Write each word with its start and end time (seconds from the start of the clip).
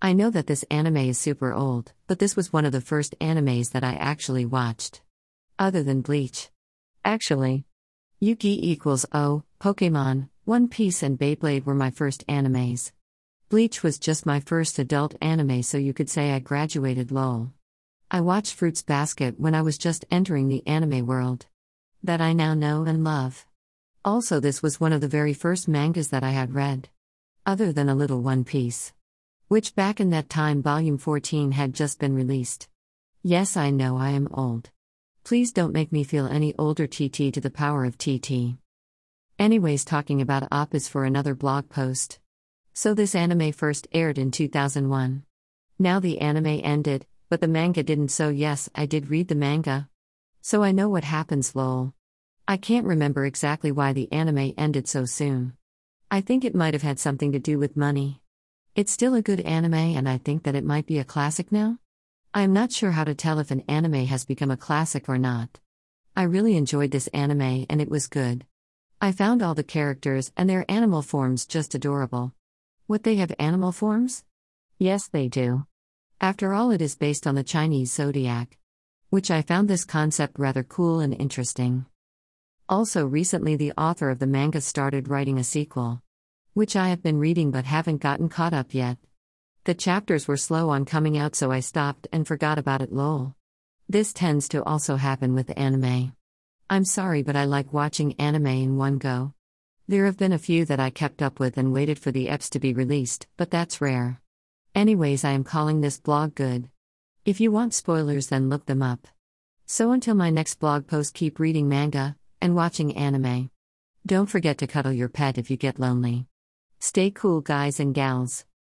I 0.00 0.12
know 0.12 0.30
that 0.30 0.46
this 0.46 0.64
anime 0.70 0.98
is 0.98 1.18
super 1.18 1.52
old, 1.52 1.92
but 2.06 2.20
this 2.20 2.36
was 2.36 2.52
one 2.52 2.64
of 2.64 2.70
the 2.70 2.80
first 2.80 3.18
animes 3.18 3.72
that 3.72 3.82
I 3.82 3.94
actually 3.94 4.44
watched. 4.44 5.00
Other 5.58 5.82
than 5.82 6.02
Bleach. 6.02 6.50
Actually, 7.04 7.64
Yu-Gi 8.20 8.70
equals 8.70 9.06
O, 9.12 9.42
Pokemon, 9.58 10.28
One 10.44 10.68
Piece, 10.68 11.02
and 11.02 11.18
Beyblade 11.18 11.64
were 11.66 11.74
my 11.74 11.90
first 11.90 12.24
animes. 12.28 12.92
Bleach 13.48 13.82
was 13.82 13.98
just 13.98 14.24
my 14.24 14.38
first 14.38 14.78
adult 14.78 15.16
anime, 15.20 15.64
so 15.64 15.78
you 15.78 15.92
could 15.92 16.08
say 16.08 16.30
I 16.30 16.38
graduated 16.38 17.10
lol. 17.10 17.52
I 18.08 18.20
watched 18.20 18.54
Fruits 18.54 18.82
Basket 18.82 19.40
when 19.40 19.54
I 19.54 19.62
was 19.62 19.78
just 19.78 20.04
entering 20.12 20.46
the 20.48 20.64
anime 20.64 21.06
world. 21.06 21.46
That 22.04 22.20
I 22.20 22.34
now 22.34 22.54
know 22.54 22.84
and 22.84 23.02
love. 23.02 23.46
Also, 24.04 24.38
this 24.38 24.62
was 24.62 24.78
one 24.78 24.92
of 24.92 25.00
the 25.00 25.08
very 25.08 25.34
first 25.34 25.66
mangas 25.66 26.10
that 26.10 26.22
I 26.22 26.30
had 26.30 26.54
read. 26.54 26.88
Other 27.44 27.72
than 27.72 27.88
a 27.88 27.96
little 27.96 28.22
One 28.22 28.44
Piece. 28.44 28.92
Which 29.48 29.74
back 29.74 29.98
in 29.98 30.10
that 30.10 30.28
time, 30.28 30.60
Volume 30.60 30.98
14 30.98 31.52
had 31.52 31.72
just 31.72 31.98
been 31.98 32.14
released. 32.14 32.68
Yes, 33.22 33.56
I 33.56 33.70
know 33.70 33.96
I 33.96 34.10
am 34.10 34.28
old. 34.30 34.68
Please 35.24 35.52
don't 35.52 35.72
make 35.72 35.90
me 35.90 36.04
feel 36.04 36.26
any 36.26 36.54
older, 36.58 36.86
TT 36.86 37.32
to 37.32 37.40
the 37.40 37.50
power 37.50 37.86
of 37.86 37.96
TT. 37.96 38.58
Anyways, 39.38 39.86
talking 39.86 40.20
about 40.20 40.48
OP 40.52 40.74
is 40.74 40.86
for 40.86 41.06
another 41.06 41.34
blog 41.34 41.70
post. 41.70 42.18
So, 42.74 42.92
this 42.92 43.14
anime 43.14 43.52
first 43.52 43.88
aired 43.90 44.18
in 44.18 44.30
2001. 44.30 45.22
Now 45.78 45.98
the 45.98 46.20
anime 46.20 46.60
ended, 46.62 47.06
but 47.30 47.40
the 47.40 47.48
manga 47.48 47.82
didn't, 47.82 48.10
so 48.10 48.28
yes, 48.28 48.68
I 48.74 48.84
did 48.84 49.08
read 49.08 49.28
the 49.28 49.34
manga. 49.34 49.88
So 50.42 50.62
I 50.62 50.72
know 50.72 50.90
what 50.90 51.04
happens, 51.04 51.56
lol. 51.56 51.94
I 52.46 52.58
can't 52.58 52.86
remember 52.86 53.24
exactly 53.24 53.72
why 53.72 53.94
the 53.94 54.12
anime 54.12 54.52
ended 54.58 54.88
so 54.88 55.06
soon. 55.06 55.54
I 56.10 56.20
think 56.20 56.44
it 56.44 56.54
might 56.54 56.74
have 56.74 56.82
had 56.82 56.98
something 56.98 57.32
to 57.32 57.38
do 57.38 57.58
with 57.58 57.78
money. 57.78 58.20
It's 58.78 58.92
still 58.92 59.16
a 59.16 59.22
good 59.22 59.40
anime, 59.40 59.74
and 59.74 60.08
I 60.08 60.18
think 60.18 60.44
that 60.44 60.54
it 60.54 60.64
might 60.64 60.86
be 60.86 61.00
a 61.00 61.04
classic 61.04 61.50
now. 61.50 61.80
I 62.32 62.42
am 62.42 62.52
not 62.52 62.70
sure 62.70 62.92
how 62.92 63.02
to 63.02 63.12
tell 63.12 63.40
if 63.40 63.50
an 63.50 63.64
anime 63.66 64.06
has 64.06 64.24
become 64.24 64.52
a 64.52 64.56
classic 64.56 65.08
or 65.08 65.18
not. 65.18 65.58
I 66.14 66.22
really 66.22 66.56
enjoyed 66.56 66.92
this 66.92 67.08
anime, 67.08 67.66
and 67.68 67.82
it 67.82 67.90
was 67.90 68.06
good. 68.06 68.46
I 69.00 69.10
found 69.10 69.42
all 69.42 69.56
the 69.56 69.64
characters 69.64 70.30
and 70.36 70.48
their 70.48 70.64
animal 70.68 71.02
forms 71.02 71.44
just 71.44 71.74
adorable. 71.74 72.34
What 72.86 73.02
they 73.02 73.16
have 73.16 73.34
animal 73.40 73.72
forms? 73.72 74.22
Yes, 74.78 75.08
they 75.08 75.26
do. 75.26 75.66
After 76.20 76.54
all, 76.54 76.70
it 76.70 76.80
is 76.80 76.94
based 76.94 77.26
on 77.26 77.34
the 77.34 77.42
Chinese 77.42 77.92
zodiac. 77.92 78.58
Which 79.10 79.28
I 79.28 79.42
found 79.42 79.66
this 79.66 79.84
concept 79.84 80.38
rather 80.38 80.62
cool 80.62 81.00
and 81.00 81.20
interesting. 81.20 81.86
Also, 82.68 83.04
recently, 83.04 83.56
the 83.56 83.72
author 83.72 84.08
of 84.08 84.20
the 84.20 84.28
manga 84.28 84.60
started 84.60 85.08
writing 85.08 85.36
a 85.36 85.42
sequel. 85.42 86.00
Which 86.58 86.74
I 86.74 86.88
have 86.88 87.04
been 87.04 87.20
reading 87.20 87.52
but 87.52 87.66
haven't 87.66 88.02
gotten 88.02 88.28
caught 88.28 88.52
up 88.52 88.74
yet. 88.74 88.98
The 89.62 89.74
chapters 89.74 90.26
were 90.26 90.36
slow 90.36 90.70
on 90.70 90.86
coming 90.86 91.16
out, 91.16 91.36
so 91.36 91.52
I 91.52 91.60
stopped 91.60 92.08
and 92.10 92.26
forgot 92.26 92.58
about 92.58 92.82
it, 92.82 92.92
lol. 92.92 93.36
This 93.88 94.12
tends 94.12 94.48
to 94.48 94.64
also 94.64 94.96
happen 94.96 95.36
with 95.36 95.56
anime. 95.56 96.14
I'm 96.68 96.84
sorry, 96.84 97.22
but 97.22 97.36
I 97.36 97.44
like 97.44 97.72
watching 97.72 98.14
anime 98.18 98.48
in 98.48 98.76
one 98.76 98.98
go. 98.98 99.34
There 99.86 100.06
have 100.06 100.16
been 100.16 100.32
a 100.32 100.36
few 100.36 100.64
that 100.64 100.80
I 100.80 100.90
kept 100.90 101.22
up 101.22 101.38
with 101.38 101.58
and 101.58 101.72
waited 101.72 101.96
for 101.96 102.10
the 102.10 102.26
EPs 102.26 102.50
to 102.50 102.58
be 102.58 102.74
released, 102.74 103.28
but 103.36 103.52
that's 103.52 103.80
rare. 103.80 104.20
Anyways, 104.74 105.24
I 105.24 105.30
am 105.30 105.44
calling 105.44 105.80
this 105.80 106.00
blog 106.00 106.34
good. 106.34 106.70
If 107.24 107.40
you 107.40 107.52
want 107.52 107.72
spoilers, 107.72 108.26
then 108.26 108.48
look 108.48 108.66
them 108.66 108.82
up. 108.82 109.06
So 109.66 109.92
until 109.92 110.16
my 110.16 110.30
next 110.30 110.56
blog 110.56 110.88
post, 110.88 111.14
keep 111.14 111.38
reading 111.38 111.68
manga 111.68 112.16
and 112.42 112.56
watching 112.56 112.96
anime. 112.96 113.52
Don't 114.04 114.26
forget 114.26 114.58
to 114.58 114.66
cuddle 114.66 114.92
your 114.92 115.08
pet 115.08 115.38
if 115.38 115.52
you 115.52 115.56
get 115.56 115.78
lonely. 115.78 116.26
Stay 116.80 117.10
cool, 117.10 117.40
guys 117.40 117.80
and 117.80 117.94
gals. 117.94 118.44